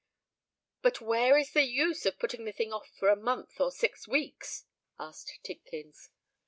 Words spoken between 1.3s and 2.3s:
is the use of